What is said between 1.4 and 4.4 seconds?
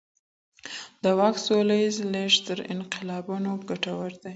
سوله ييز لېږد تر انقلابونو ګټور دی.